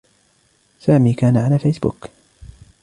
سامي 0.79 1.13
كان 1.13 1.37
على 1.37 1.59
فيسبوك. 1.59 2.07